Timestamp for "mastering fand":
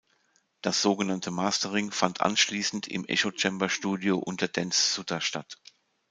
1.29-2.21